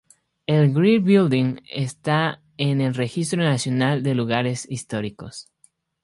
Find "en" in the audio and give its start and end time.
2.57-2.81